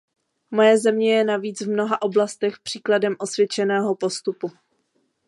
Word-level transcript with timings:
Moje 0.51 0.77
země 0.77 1.13
je 1.13 1.23
navíc 1.23 1.61
v 1.61 1.69
mnoha 1.69 2.01
oblastech 2.01 2.59
příkladem 2.59 3.15
osvědčeného 3.19 3.95
postupu. 3.95 4.51